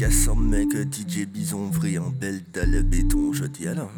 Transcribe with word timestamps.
cassant 0.00 0.34
mec, 0.34 0.74
euh, 0.76 0.86
DJ 0.90 1.26
Bison, 1.26 1.66
vrai 1.66 1.98
en 1.98 2.08
belle 2.08 2.40
dalle 2.54 2.82
béton, 2.82 3.34
je 3.34 3.44
dis 3.44 3.68
ah 3.68 3.72
alors. 3.72 3.92